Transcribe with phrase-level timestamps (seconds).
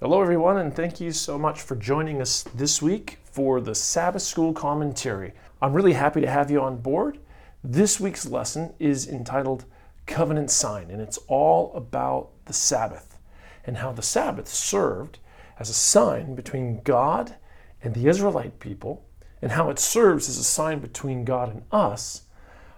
[0.00, 4.22] Hello, everyone, and thank you so much for joining us this week for the Sabbath
[4.22, 5.32] School Commentary.
[5.60, 7.18] I'm really happy to have you on board.
[7.64, 9.64] This week's lesson is entitled
[10.06, 13.18] Covenant Sign, and it's all about the Sabbath
[13.66, 15.18] and how the Sabbath served
[15.58, 17.34] as a sign between God
[17.82, 19.04] and the Israelite people,
[19.42, 22.22] and how it serves as a sign between God and us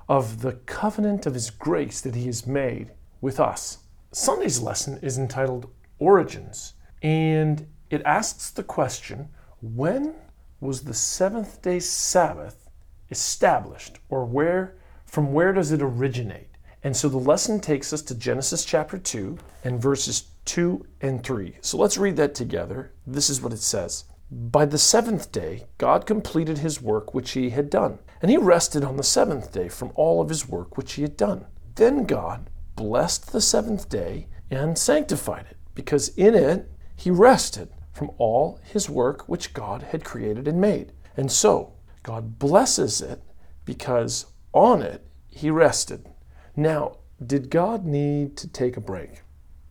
[0.09, 3.81] of the covenant of His grace that He has made with us.
[4.11, 9.29] Sunday's lesson is entitled Origins and it asks the question
[9.61, 10.15] when
[10.61, 12.69] was the seventh day Sabbath
[13.11, 16.49] established, or where from where does it originate?
[16.83, 21.57] And so the lesson takes us to Genesis chapter 2 and verses 2 and 3.
[21.61, 22.93] So let's read that together.
[23.07, 24.05] This is what it says.
[24.31, 28.85] By the seventh day, God completed his work which he had done, and he rested
[28.85, 31.47] on the seventh day from all of his work which he had done.
[31.75, 38.11] Then God blessed the seventh day and sanctified it, because in it he rested from
[38.19, 40.93] all his work which God had created and made.
[41.17, 43.23] And so, God blesses it
[43.65, 46.11] because on it he rested.
[46.55, 49.23] Now, did God need to take a break?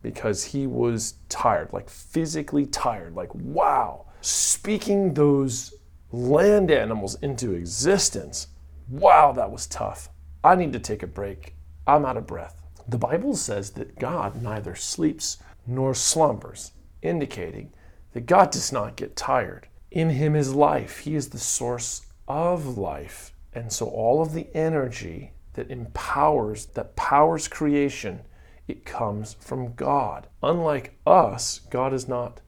[0.02, 5.72] Because he was tired, like physically tired, like, wow, speaking those
[6.10, 8.48] land animals into existence.
[8.88, 10.08] Wow, that was tough.
[10.42, 11.54] I need to take a break.
[11.86, 12.60] I'm out of breath.
[12.88, 17.72] The Bible says that God neither sleeps nor slumbers indicating
[18.12, 19.68] that God does not get tired.
[19.90, 23.32] In Him is life, He is the source of life.
[23.52, 28.20] And so all of the energy that empowers, that powers creation,
[28.68, 30.28] it comes from God.
[30.42, 32.40] Unlike us, God is not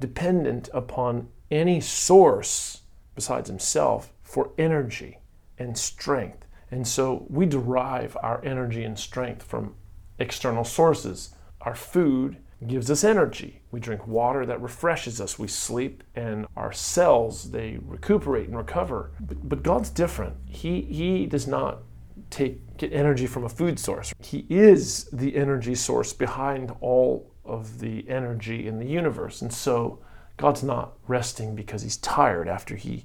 [0.00, 2.82] dependent upon any source
[3.14, 5.18] besides Himself for energy
[5.58, 6.46] and strength.
[6.70, 9.74] And so we derive our energy and strength from
[10.18, 11.34] external sources.
[11.60, 13.60] Our food gives us energy.
[13.70, 15.38] We drink water that refreshes us.
[15.38, 19.10] We sleep and our cells they recuperate and recover.
[19.20, 20.36] But, but God's different.
[20.46, 21.82] He he does not
[22.30, 24.12] take get energy from a food source.
[24.20, 29.42] He is the energy source behind all of the energy in the universe.
[29.42, 30.00] And so
[30.36, 33.04] God's not resting because he's tired after he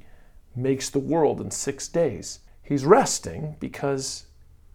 [0.56, 2.40] makes the world in 6 days.
[2.64, 4.26] He's resting because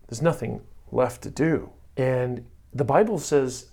[0.06, 0.60] there's nothing
[0.92, 1.70] left to do.
[1.96, 3.66] And the Bible says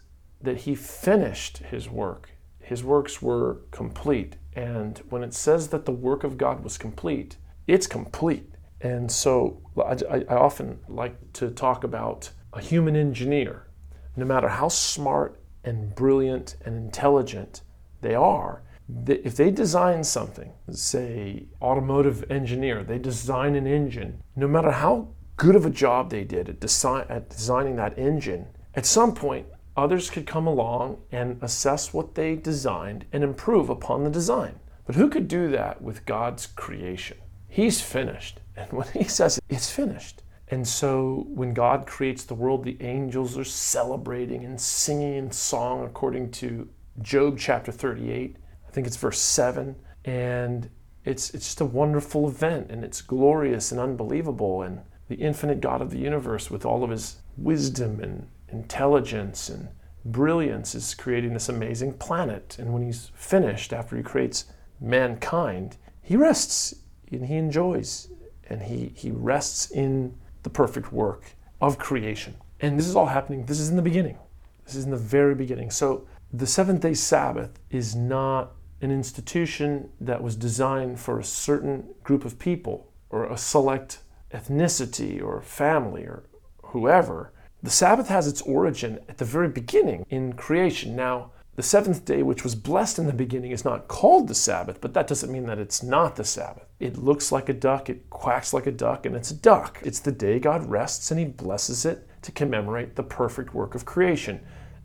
[0.43, 2.31] that he finished his work.
[2.59, 4.35] His works were complete.
[4.55, 8.53] And when it says that the work of God was complete, it's complete.
[8.81, 13.67] And so I, I often like to talk about a human engineer.
[14.15, 17.61] No matter how smart and brilliant and intelligent
[18.01, 18.61] they are,
[19.07, 25.55] if they design something, say automotive engineer, they design an engine, no matter how good
[25.55, 30.09] of a job they did at, design, at designing that engine, at some point others
[30.09, 34.59] could come along and assess what they designed and improve upon the design.
[34.85, 37.17] But who could do that with God's creation?
[37.47, 38.39] He's finished.
[38.55, 40.21] And when He says it's finished,
[40.53, 45.83] and so when God creates the world, the angels are celebrating and singing in song
[45.83, 46.69] according to
[47.01, 48.37] Job chapter 38.
[48.67, 49.75] I think it's verse 7.
[50.05, 50.69] And
[51.05, 54.61] it's, it's just a wonderful event and it's glorious and unbelievable.
[54.61, 59.69] And the infinite God of the universe, with all of his wisdom and intelligence and
[60.05, 62.57] brilliance is creating this amazing planet.
[62.59, 64.45] And when he's finished, after he creates
[64.79, 66.75] mankind, he rests
[67.11, 68.09] and he enjoys
[68.49, 72.35] and he, he rests in the perfect work of creation.
[72.59, 74.17] And this is all happening, this is in the beginning.
[74.65, 75.71] This is in the very beginning.
[75.71, 81.93] So the seventh day Sabbath is not an institution that was designed for a certain
[82.03, 83.99] group of people or a select
[84.33, 86.23] ethnicity or family or
[86.63, 87.31] whoever.
[87.63, 90.97] The Sabbath has its origin at the very beginning in creation.
[90.97, 94.81] Now, the seventh day, which was blessed in the beginning, is not called the Sabbath,
[94.81, 96.65] but that doesn't mean that it's not the Sabbath.
[96.81, 99.79] It looks like a duck, it quacks like a duck, and it's a duck.
[99.81, 103.85] It's the day God rests and He blesses it to commemorate the perfect work of
[103.85, 104.41] creation.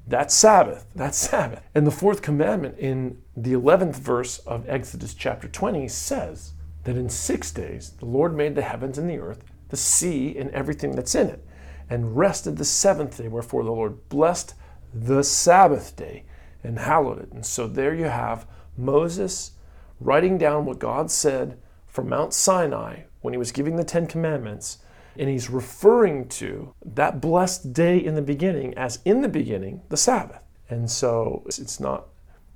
[0.07, 0.87] That's Sabbath.
[0.95, 1.65] That's Sabbath.
[1.75, 6.53] And the fourth commandment in the 11th verse of Exodus chapter 20 says
[6.85, 10.49] that in six days the Lord made the heavens and the earth, the sea, and
[10.51, 11.45] everything that's in it
[11.91, 13.29] and rested the seventh day.
[13.29, 14.55] Wherefore the Lord blessed
[14.93, 16.25] the Sabbath day
[16.63, 17.33] and hallowed it.
[17.33, 18.47] And so there you have
[18.77, 19.53] Moses
[20.01, 24.79] writing down what God said from Mount Sinai when he was giving the Ten Commandments.
[25.17, 29.97] And he's referring to that blessed day in the beginning as in the beginning, the
[29.97, 30.43] Sabbath.
[30.71, 32.07] And so it's not,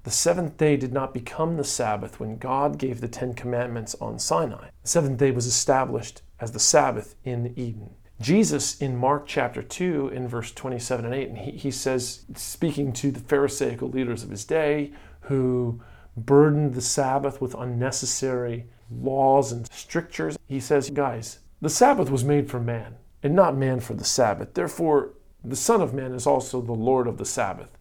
[0.04, 4.18] the seventh day did not become the Sabbath when God gave the Ten Commandments on
[4.18, 4.68] Sinai.
[4.82, 7.94] The seventh day was established as the Sabbath in Eden.
[8.22, 12.92] Jesus in Mark chapter 2, in verse 27 and 8, and he, he says, speaking
[12.94, 14.92] to the Pharisaical leaders of his day
[15.22, 15.80] who
[16.16, 20.38] burdened the Sabbath with unnecessary laws and strictures.
[20.46, 24.54] He says, guys, the Sabbath was made for man, and not man for the Sabbath.
[24.54, 25.10] Therefore,
[25.44, 27.76] the Son of Man is also the Lord of the Sabbath.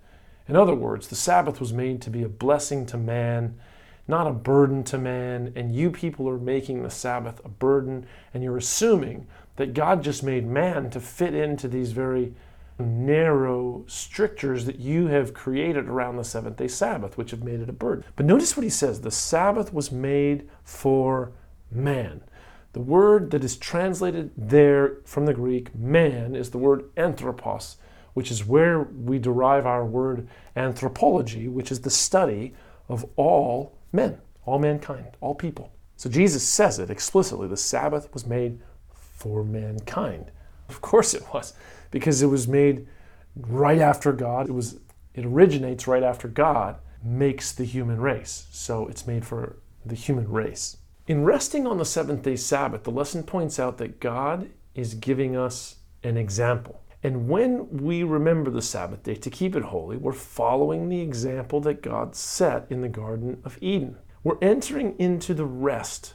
[0.48, 3.60] In other words, the Sabbath was made to be a blessing to man,
[4.08, 8.44] not a burden to man, and you people are making the Sabbath a burden, and
[8.44, 9.28] you're assuming
[9.62, 12.34] that God just made man to fit into these very
[12.80, 17.70] narrow strictures that you have created around the seventh day Sabbath, which have made it
[17.70, 18.04] a burden.
[18.16, 21.32] But notice what he says the Sabbath was made for
[21.70, 22.24] man.
[22.74, 27.78] The word that is translated there from the Greek, man, is the word anthropos,
[28.16, 32.56] which is where we derive our word anthropology, which is the study
[32.90, 35.72] of all men, all mankind, all people.
[35.98, 38.60] So Jesus says it explicitly the Sabbath was made
[39.22, 40.32] for mankind.
[40.68, 41.54] Of course it was,
[41.92, 42.88] because it was made
[43.36, 44.50] right after God.
[44.50, 44.80] It was
[45.14, 48.48] it originates right after God makes the human race.
[48.52, 50.78] So it's made for the human race.
[51.06, 55.36] In resting on the seventh day Sabbath, the lesson points out that God is giving
[55.36, 56.82] us an example.
[57.04, 61.60] And when we remember the Sabbath day to keep it holy, we're following the example
[61.62, 63.98] that God set in the Garden of Eden.
[64.24, 66.14] We're entering into the rest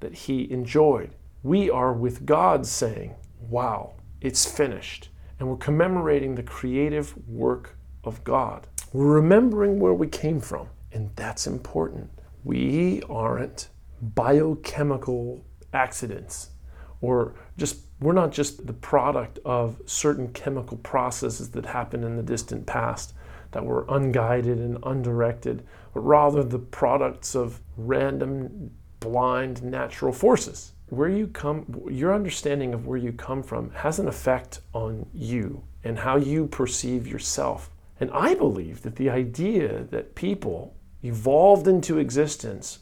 [0.00, 1.14] that He enjoyed.
[1.42, 5.10] We are with God saying, Wow, it's finished.
[5.38, 8.66] And we're commemorating the creative work of God.
[8.92, 12.10] We're remembering where we came from, and that's important.
[12.44, 13.68] We aren't
[14.00, 16.50] biochemical accidents
[17.00, 22.22] or just we're not just the product of certain chemical processes that happened in the
[22.22, 23.14] distant past
[23.52, 30.72] that were unguided and undirected, but rather the products of random, blind natural forces.
[30.88, 35.64] Where you come, your understanding of where you come from has an effect on you
[35.82, 37.70] and how you perceive yourself.
[37.98, 42.80] And I believe that the idea that people evolved into existence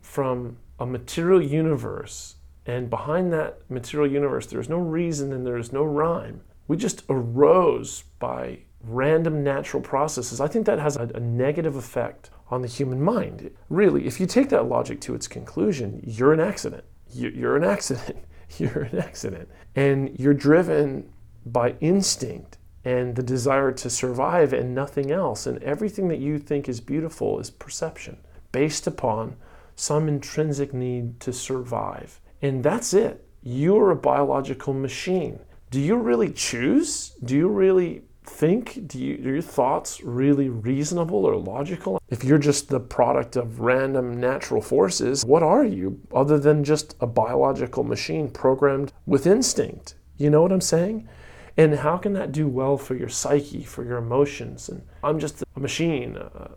[0.00, 2.36] from a material universe,
[2.66, 6.42] and behind that material universe, there's no reason and there's no rhyme.
[6.66, 10.40] We just arose by random natural processes.
[10.40, 13.50] I think that has a, a negative effect on the human mind.
[13.68, 16.84] Really, if you take that logic to its conclusion, you're an accident.
[17.12, 18.18] You're an accident.
[18.58, 19.48] You're an accident.
[19.76, 21.12] And you're driven
[21.44, 25.46] by instinct and the desire to survive and nothing else.
[25.46, 28.16] And everything that you think is beautiful is perception
[28.50, 29.36] based upon
[29.76, 32.20] some intrinsic need to survive.
[32.40, 33.24] And that's it.
[33.42, 35.40] You're a biological machine.
[35.70, 37.10] Do you really choose?
[37.22, 38.86] Do you really think?
[38.86, 42.00] Do you, your thoughts really reasonable or logical?
[42.08, 46.94] If you're just the product of random natural forces, what are you other than just
[47.00, 49.94] a biological machine programmed with instinct?
[50.16, 51.08] You know what I'm saying?
[51.56, 54.68] And how can that do well for your psyche, for your emotions?
[54.68, 56.50] And I'm just a machine, a,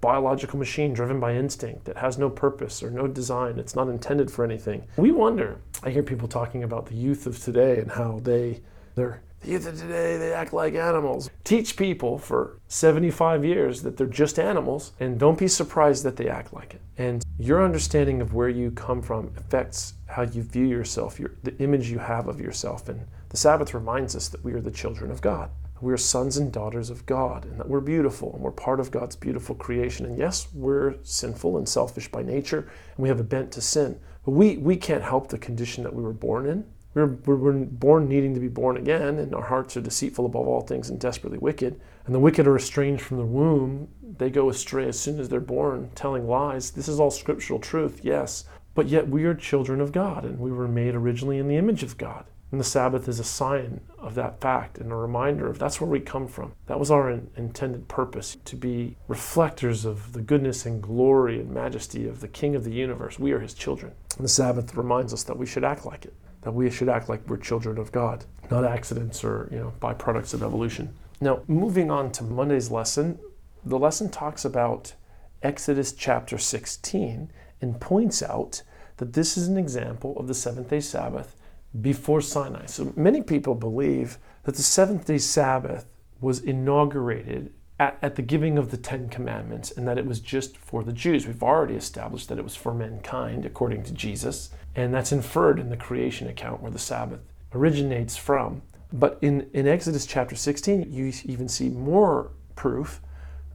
[0.00, 3.58] biological machine driven by instinct that has no purpose or no design.
[3.58, 4.86] It's not intended for anything.
[4.98, 5.62] We wonder.
[5.82, 8.60] I hear people talking about the youth of today and how they
[8.96, 11.30] they're the youth of today they act like animals.
[11.44, 16.28] Teach people for 75 years that they're just animals and don't be surprised that they
[16.28, 16.80] act like it.
[16.96, 21.56] And your understanding of where you come from affects how you view yourself, your, the
[21.58, 22.88] image you have of yourself.
[22.88, 25.50] And the Sabbath reminds us that we are the children of God
[25.84, 28.90] we are sons and daughters of God and that we're beautiful and we're part of
[28.90, 30.06] God's beautiful creation.
[30.06, 34.00] And yes, we're sinful and selfish by nature and we have a bent to sin.
[34.24, 36.64] But we, we can't help the condition that we were born in.
[36.94, 40.60] We're, we're born needing to be born again, and our hearts are deceitful above all
[40.60, 41.80] things and desperately wicked.
[42.06, 43.88] And the wicked are estranged from the womb.
[44.18, 46.70] They go astray as soon as they're born, telling lies.
[46.70, 48.44] This is all scriptural truth, yes.
[48.74, 51.82] But yet we are children of God, and we were made originally in the image
[51.82, 52.26] of God.
[52.54, 55.90] And the Sabbath is a sign of that fact and a reminder of that's where
[55.90, 56.52] we come from.
[56.66, 61.50] That was our in, intended purpose to be reflectors of the goodness and glory and
[61.50, 63.18] majesty of the King of the universe.
[63.18, 63.92] We are his children.
[64.16, 67.08] And the Sabbath reminds us that we should act like it, that we should act
[67.08, 70.94] like we're children of God, not accidents or you know byproducts of evolution.
[71.20, 73.18] Now, moving on to Monday's lesson,
[73.64, 74.94] the lesson talks about
[75.42, 78.62] Exodus chapter 16 and points out
[78.98, 81.36] that this is an example of the seventh day Sabbath
[81.80, 82.66] before Sinai.
[82.66, 85.86] So many people believe that the seventh day Sabbath
[86.20, 90.56] was inaugurated at, at, the giving of the Ten Commandments and that it was just
[90.56, 91.26] for the Jews.
[91.26, 95.70] We've already established that it was for mankind, according to Jesus, and that's inferred in
[95.70, 97.20] the creation account where the Sabbath
[97.54, 98.62] originates from.
[98.92, 103.00] But in, in Exodus chapter 16, you even see more proof.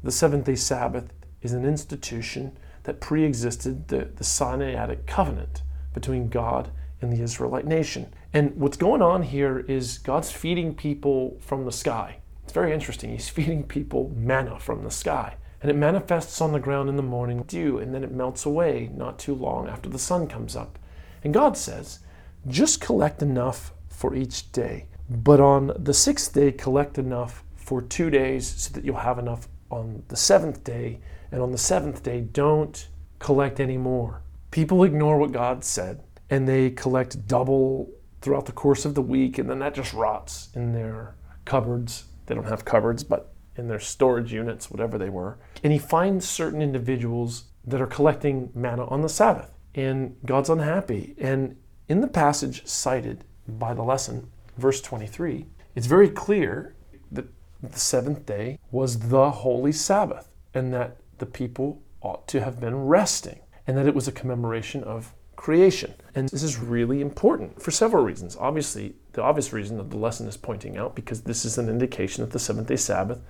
[0.03, 5.61] The seventh day Sabbath is an institution that pre existed the, the Sinaitic covenant
[5.93, 6.71] between God
[7.01, 8.13] and the Israelite nation.
[8.33, 12.17] And what's going on here is God's feeding people from the sky.
[12.43, 13.11] It's very interesting.
[13.11, 15.35] He's feeding people manna from the sky.
[15.61, 18.89] and it manifests on the ground in the morning, dew, and then it melts away
[18.95, 20.79] not too long after the sun comes up.
[21.23, 21.99] And God says,
[22.47, 24.87] just collect enough for each day.
[25.09, 29.47] But on the sixth day, collect enough for two days so that you'll have enough
[29.69, 30.99] on the seventh day.
[31.31, 32.87] And on the seventh day, don't
[33.19, 34.21] collect any more.
[34.51, 37.89] People ignore what God said and they collect double
[38.21, 42.05] throughout the course of the week, and then that just rots in their cupboards.
[42.25, 45.39] They don't have cupboards, but in their storage units, whatever they were.
[45.63, 51.15] And he finds certain individuals that are collecting manna on the Sabbath, and God's unhappy.
[51.17, 51.55] And
[51.87, 55.45] in the passage cited by the lesson, verse 23,
[55.75, 56.75] it's very clear
[57.11, 57.25] that
[57.61, 62.85] the seventh day was the holy Sabbath, and that the people ought to have been
[62.85, 65.93] resting, and that it was a commemoration of creation.
[66.15, 68.35] And this is really important for several reasons.
[68.39, 72.23] Obviously, the obvious reason that the lesson is pointing out, because this is an indication
[72.23, 73.21] that the seventh day Sabbath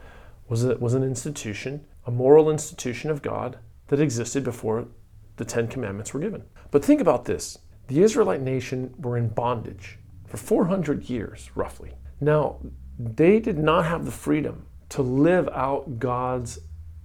[0.48, 4.88] was, a, was an institution, a moral institution of God that existed before
[5.40, 6.44] the Ten Commandments were given.
[6.70, 11.94] But think about this the Israelite nation were in bondage for 400 years, roughly.
[12.22, 12.58] Now,
[13.00, 16.60] they did not have the freedom to live out God's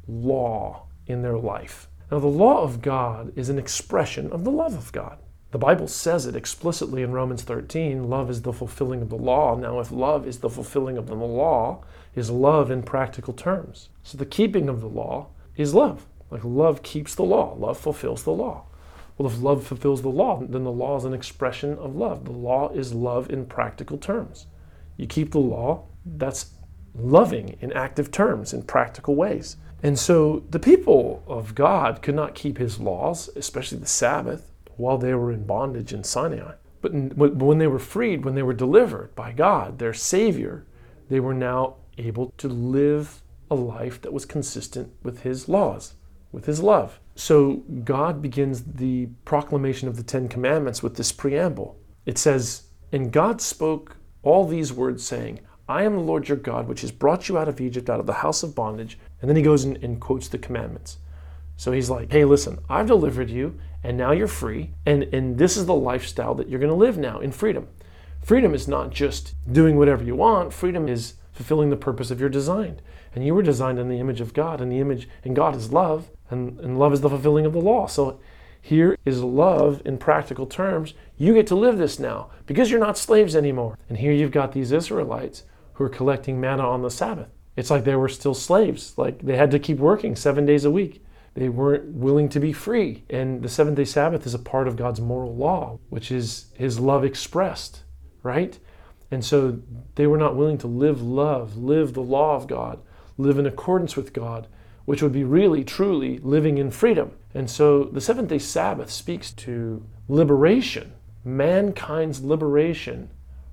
[0.06, 1.88] law in their life.
[2.10, 5.18] Now, the law of God is an expression of the love of God.
[5.52, 9.54] The Bible says it explicitly in Romans 13 love is the fulfilling of the law.
[9.54, 11.84] Now, if love is the fulfilling of the law,
[12.16, 13.88] is love in practical terms.
[14.02, 16.06] So, the keeping of the law is love.
[16.34, 18.64] Like love keeps the law, love fulfills the law.
[19.16, 22.24] Well, if love fulfills the law, then the law is an expression of love.
[22.24, 24.46] The law is love in practical terms.
[24.96, 26.54] You keep the law, that's
[26.92, 29.58] loving in active terms, in practical ways.
[29.84, 34.98] And so the people of God could not keep his laws, especially the Sabbath, while
[34.98, 36.54] they were in bondage in Sinai.
[36.80, 40.66] But when they were freed, when they were delivered by God, their Savior,
[41.08, 45.94] they were now able to live a life that was consistent with his laws,
[46.34, 47.00] with his love.
[47.14, 51.78] So God begins the proclamation of the Ten Commandments with this preamble.
[52.04, 56.68] It says, And God spoke all these words, saying, I am the Lord your God,
[56.68, 58.98] which has brought you out of Egypt, out of the house of bondage.
[59.20, 60.98] And then he goes and, and quotes the commandments.
[61.56, 64.72] So he's like, hey, listen, I've delivered you, and now you're free.
[64.84, 67.68] And, and this is the lifestyle that you're going to live now in freedom.
[68.22, 72.30] Freedom is not just doing whatever you want, freedom is fulfilling the purpose of your
[72.30, 72.80] design.
[73.14, 75.72] And you were designed in the image of God, and the image, and God is
[75.72, 77.86] love, and, and love is the fulfilling of the law.
[77.86, 78.20] So
[78.62, 80.94] here is love in practical terms.
[81.18, 83.78] You get to live this now because you're not slaves anymore.
[83.90, 85.42] And here you've got these Israelites
[85.74, 87.28] who are collecting manna on the Sabbath.
[87.56, 88.94] It's like they were still slaves.
[88.96, 91.04] Like they had to keep working seven days a week.
[91.34, 93.04] They weren't willing to be free.
[93.10, 96.80] And the seventh day Sabbath is a part of God's moral law, which is his
[96.80, 97.82] love expressed,
[98.22, 98.58] right?
[99.14, 99.60] And so
[99.94, 102.80] they were not willing to live love, live the law of God,
[103.16, 104.48] live in accordance with God,
[104.86, 107.12] which would be really, truly living in freedom.
[107.32, 110.94] And so the seventh day Sabbath speaks to liberation,
[111.24, 113.08] mankind's liberation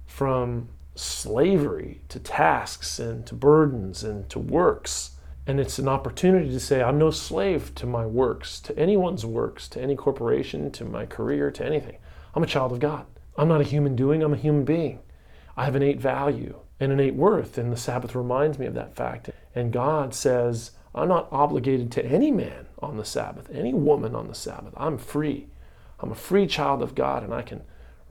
[0.08, 5.12] from slavery to tasks and to burdens and to works.
[5.46, 9.68] And it's an opportunity to say, I'm no slave to my works, to anyone's works,
[9.70, 11.98] to any corporation, to my career, to anything.
[12.34, 13.06] I'm a child of God.
[13.38, 14.98] I'm not a human doing, I'm a human being.
[15.56, 19.30] I have innate value and innate worth, and the Sabbath reminds me of that fact.
[19.54, 24.28] And God says, I'm not obligated to any man on the Sabbath, any woman on
[24.28, 24.74] the Sabbath.
[24.76, 25.48] I'm free.
[26.00, 27.62] I'm a free child of God, and I can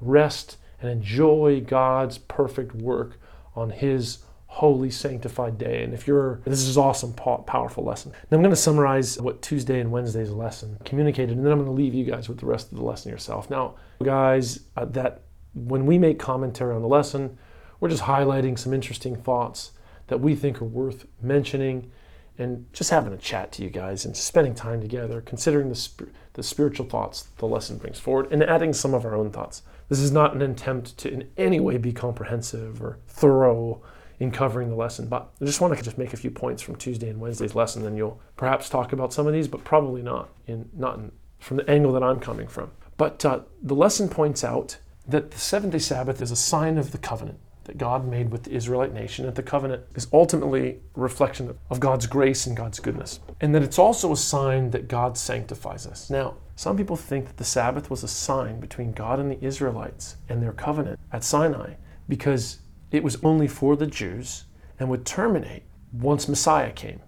[0.00, 3.18] rest and enjoy God's perfect work
[3.54, 5.85] on His holy, sanctified day.
[5.85, 8.12] And if you're, this is awesome, powerful lesson.
[8.30, 11.70] Now I'm going to summarize what Tuesday and Wednesday's lesson communicated, and then I'm going
[11.70, 13.49] to leave you guys with the rest of the lesson yourself.
[13.49, 15.23] Now, guys, uh, that
[15.54, 17.38] when we make commentary on the lesson,
[17.78, 19.73] we're just highlighting some interesting thoughts
[20.07, 21.90] that we think are worth mentioning
[22.38, 26.09] and just having a chat to you guys and spending time together, considering the, sp-
[26.33, 29.62] the spiritual thoughts the lesson brings forward, and adding some of our own thoughts.
[29.88, 33.83] This is not an attempt to in any way be comprehensive or thorough
[34.19, 36.76] in covering the lesson, but I just want to just make a few points from
[36.76, 40.28] Tuesday and Wednesday's lesson, and you'll perhaps talk about some of these, but probably not
[40.47, 42.71] in not in, from the angle that I'm coming from.
[42.97, 44.78] But uh, the lesson points out
[45.11, 48.45] that the seventh day Sabbath is a sign of the covenant that God made with
[48.45, 52.81] the Israelite nation, that the covenant is ultimately a reflection of God's grace and God's
[52.81, 56.11] goodness, and that it's also a sign that God sanctifies us.
[56.11, 60.17] Now, some people think that the Sabbath was a sign between God and the Israelites
[60.29, 61.75] and their covenant at Sinai
[62.09, 64.45] because it was only for the Jews
[64.79, 65.62] and would terminate
[65.93, 67.00] once Messiah came.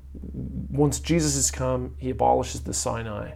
[0.71, 3.33] Once Jesus has come, he abolishes the Sinai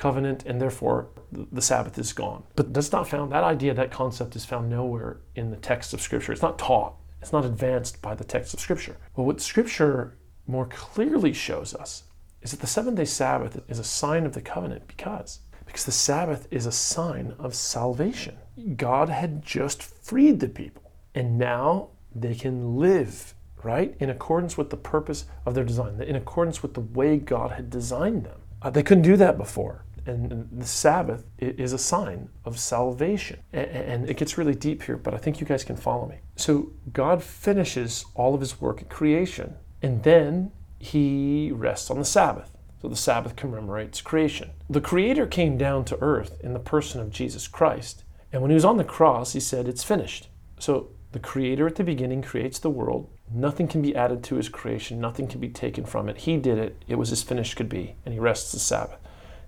[0.00, 2.42] covenant and therefore the Sabbath is gone.
[2.56, 6.00] But that's not found, that idea, that concept is found nowhere in the text of
[6.00, 6.32] Scripture.
[6.32, 8.96] It's not taught, it's not advanced by the text of Scripture.
[9.14, 10.16] But what Scripture
[10.46, 12.04] more clearly shows us
[12.40, 15.92] is that the seventh day Sabbath is a sign of the covenant because because the
[15.92, 18.36] Sabbath is a sign of salvation.
[18.76, 24.70] God had just freed the people, and now they can live, right, in accordance with
[24.70, 28.40] the purpose of their design, in accordance with the way God had designed them.
[28.62, 29.84] Uh, they couldn't do that before.
[30.06, 33.40] And the Sabbath is a sign of salvation.
[33.52, 36.18] And it gets really deep here, but I think you guys can follow me.
[36.36, 42.04] So God finishes all of his work at creation, and then he rests on the
[42.04, 42.56] Sabbath.
[42.80, 44.50] So the Sabbath commemorates creation.
[44.70, 48.04] The Creator came down to earth in the person of Jesus Christ.
[48.32, 50.28] And when he was on the cross, he said, It's finished.
[50.58, 53.10] So the Creator at the beginning creates the world.
[53.32, 56.18] Nothing can be added to his creation, nothing can be taken from it.
[56.18, 58.98] He did it, it was as finished could be, and he rests the Sabbath.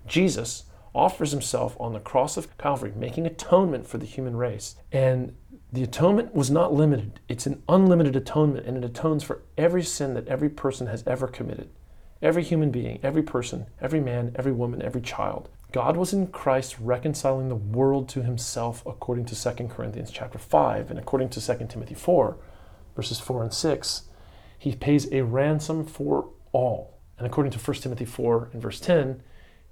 [0.06, 4.76] Jesus offers himself on the cross of Calvary, making atonement for the human race.
[4.90, 5.34] And
[5.72, 10.12] the atonement was not limited, it's an unlimited atonement, and it atones for every sin
[10.14, 11.70] that every person has ever committed.
[12.20, 15.48] Every human being, every person, every man, every woman, every child.
[15.72, 20.90] God was in Christ reconciling the world to himself according to 2 Corinthians chapter 5
[20.90, 22.36] and according to 2 Timothy 4
[22.94, 24.02] verses 4 and 6.
[24.58, 26.98] He pays a ransom for all.
[27.18, 29.22] And according to 1 Timothy 4 and verse 10,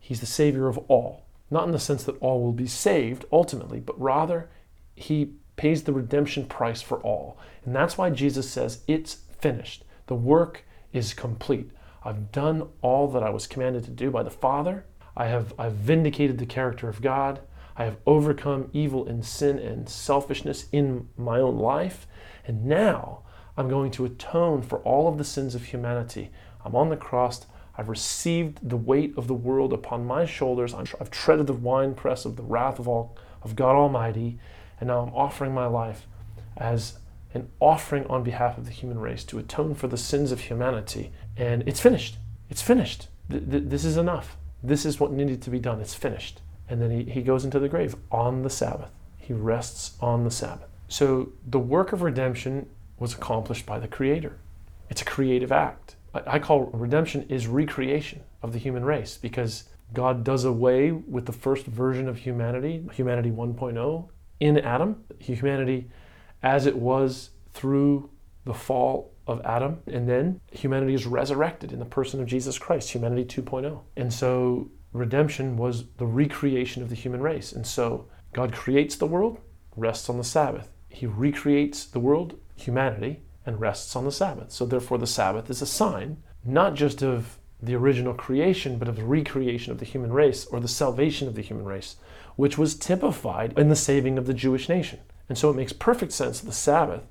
[0.01, 1.27] he's the savior of all.
[1.51, 4.49] Not in the sense that all will be saved ultimately, but rather
[4.95, 7.39] he pays the redemption price for all.
[7.65, 9.85] And that's why Jesus says, It's finished.
[10.07, 11.71] The work is complete.
[12.03, 14.87] I've done all that I was commanded to do by the Father.
[15.17, 17.41] I have I've vindicated the character of God.
[17.77, 22.07] I have overcome evil and sin and selfishness in my own life.
[22.47, 23.23] And now
[23.57, 26.31] I'm going to atone for all of the sins of humanity.
[26.65, 27.47] I'm on the cross.
[27.81, 30.75] I've received the weight of the world upon my shoulders.
[30.75, 34.39] i have treaded the winepress of the wrath of all of God Almighty,
[34.79, 36.07] and now I'm offering my life
[36.59, 36.99] as
[37.33, 41.11] an offering on behalf of the human race to atone for the sins of humanity.
[41.39, 42.19] And it's finished.
[42.51, 43.09] It's finished.
[43.31, 44.37] Th- th- this is enough.
[44.63, 45.81] This is what needed to be done.
[45.81, 46.43] It's finished.
[46.69, 48.91] And then he, he goes into the grave on the Sabbath.
[49.17, 50.69] He rests on the Sabbath.
[50.89, 54.37] So the work of redemption was accomplished by the Creator.
[54.91, 55.97] It's a creative act.
[56.13, 61.33] I, call redemption is recreation of the human race because God does away with the
[61.33, 64.09] first version of humanity, humanity 1.0,
[64.41, 65.05] in Adam.
[65.19, 65.91] Humanity
[66.43, 68.11] as it was through
[68.45, 69.81] the fall of Adam.
[69.87, 73.81] And then humanity is resurrected in the person of Jesus Christ, humanity 2.0.
[73.97, 77.53] And so redemption was the recreation of the human race.
[77.53, 79.39] And so God creates the world,
[79.77, 80.69] rests on the Sabbath.
[80.89, 84.53] He recreates the world, humanity, and rests on the Sabbath.
[84.53, 88.97] So therefore, the Sabbath is a sign not just of the original creation, but of
[88.97, 91.97] the recreation of the human race or the salvation of the human race,
[92.37, 95.01] which was typified in the saving of the Jewish nation.
[95.29, 97.03] And so it makes perfect sense that the Sabbath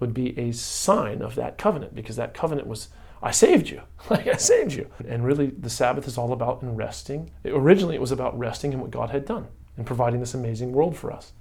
[0.00, 2.88] would be a sign of that covenant because that covenant was,
[3.22, 3.82] I saved you.
[4.10, 4.90] Like, I saved you.
[5.08, 7.30] And really, the Sabbath is all about in resting.
[7.44, 10.96] Originally, it was about resting in what God had done and providing this amazing world
[10.96, 11.32] for us.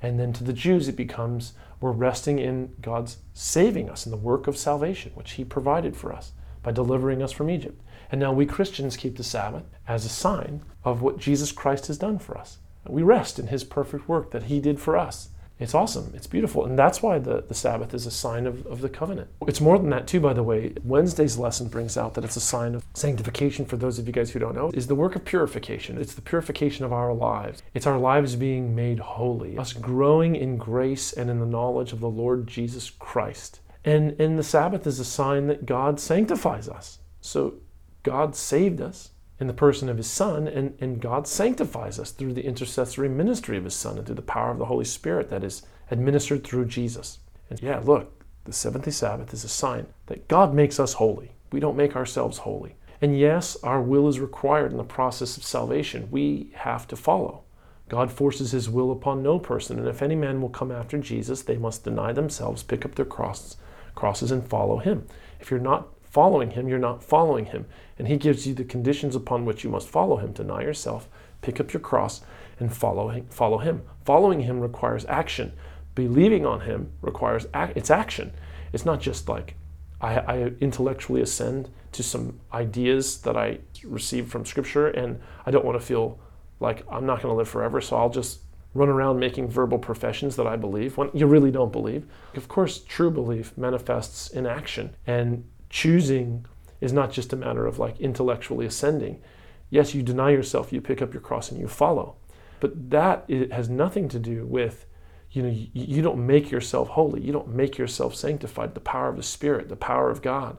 [0.00, 4.16] And then to the Jews, it becomes we're resting in God's saving us in the
[4.16, 7.80] work of salvation, which He provided for us by delivering us from Egypt.
[8.10, 11.98] And now we Christians keep the Sabbath as a sign of what Jesus Christ has
[11.98, 12.58] done for us.
[12.88, 15.30] We rest in His perfect work that He did for us.
[15.58, 16.12] It's awesome.
[16.14, 16.66] It's beautiful.
[16.66, 19.30] And that's why the, the Sabbath is a sign of, of the covenant.
[19.46, 20.74] It's more than that, too, by the way.
[20.84, 24.30] Wednesday's lesson brings out that it's a sign of sanctification for those of you guys
[24.30, 25.98] who don't know, is the work of purification.
[25.98, 27.62] It's the purification of our lives.
[27.72, 32.00] It's our lives being made holy, us growing in grace and in the knowledge of
[32.00, 33.60] the Lord Jesus Christ.
[33.82, 36.98] And, and the Sabbath is a sign that God sanctifies us.
[37.20, 37.54] So
[38.02, 42.32] God saved us in the person of his Son, and, and God sanctifies us through
[42.32, 45.44] the intercessory ministry of his Son and through the power of the Holy Spirit that
[45.44, 47.18] is administered through Jesus.
[47.50, 51.32] And yeah, look, the seventh day Sabbath is a sign that God makes us holy.
[51.52, 52.76] We don't make ourselves holy.
[53.00, 56.08] And yes, our will is required in the process of salvation.
[56.10, 57.42] We have to follow.
[57.88, 61.42] God forces his will upon no person, and if any man will come after Jesus,
[61.42, 63.56] they must deny themselves, pick up their crosses,
[63.94, 65.06] crosses and follow him.
[65.40, 67.66] If you're not following him, you're not following him.
[67.98, 70.32] And he gives you the conditions upon which you must follow him.
[70.32, 71.10] Deny yourself,
[71.42, 72.22] pick up your cross,
[72.58, 73.26] and follow him.
[73.28, 73.82] Follow him.
[74.06, 75.52] Following him requires action.
[75.94, 78.32] Believing on him requires ac- it's action.
[78.72, 79.56] It's not just like
[80.00, 85.66] I, I intellectually ascend to some ideas that I received from Scripture, and I don't
[85.66, 86.18] want to feel
[86.60, 88.40] like I'm not going to live forever, so I'll just
[88.72, 92.06] run around making verbal professions that I believe when you really don't believe.
[92.34, 95.44] Of course, true belief manifests in action, and
[95.76, 96.46] choosing
[96.80, 99.20] is not just a matter of like intellectually ascending.
[99.68, 102.16] Yes, you deny yourself, you pick up your cross and you follow.
[102.60, 104.86] But that it has nothing to do with,
[105.32, 107.20] you know, you, you don't make yourself holy.
[107.20, 108.72] You don't make yourself sanctified.
[108.72, 110.56] The power of the Spirit, the power of God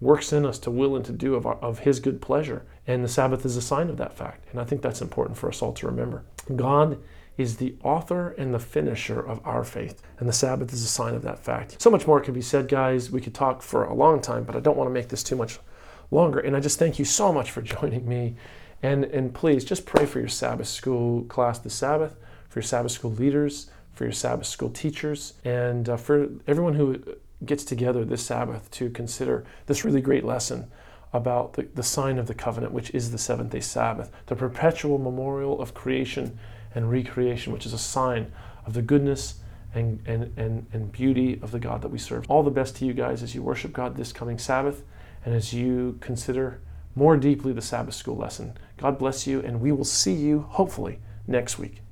[0.00, 2.64] works in us to will and to do of, our, of His good pleasure.
[2.86, 4.46] And the Sabbath is a sign of that fact.
[4.52, 6.22] And I think that's important for us all to remember.
[6.54, 6.96] God
[7.36, 10.02] is the author and the finisher of our faith.
[10.18, 11.80] And the Sabbath is a sign of that fact.
[11.80, 13.10] So much more could be said, guys.
[13.10, 15.36] We could talk for a long time, but I don't want to make this too
[15.36, 15.58] much
[16.10, 16.38] longer.
[16.38, 18.36] And I just thank you so much for joining me.
[18.82, 22.16] And, and please just pray for your Sabbath school class this Sabbath,
[22.48, 27.02] for your Sabbath school leaders, for your Sabbath school teachers, and uh, for everyone who
[27.44, 30.70] gets together this Sabbath to consider this really great lesson
[31.12, 34.98] about the, the sign of the covenant, which is the seventh day Sabbath, the perpetual
[34.98, 36.38] memorial of creation
[36.74, 38.32] and recreation, which is a sign
[38.66, 39.40] of the goodness
[39.74, 42.24] and, and, and, and beauty of the God that we serve.
[42.28, 44.82] All the best to you guys as you worship God this coming Sabbath
[45.24, 46.60] and as you consider
[46.94, 48.54] more deeply the Sabbath school lesson.
[48.76, 51.82] God bless you, and we will see you hopefully next week.